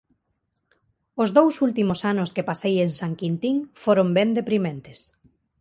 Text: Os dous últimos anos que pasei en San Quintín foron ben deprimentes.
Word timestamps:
Os 1.21 1.29
dous 1.37 1.55
últimos 1.67 1.99
anos 2.11 2.29
que 2.35 2.47
pasei 2.49 2.75
en 2.85 2.91
San 2.99 3.13
Quintín 3.19 3.57
foron 3.83 4.07
ben 4.17 4.29
deprimentes. 4.39 4.99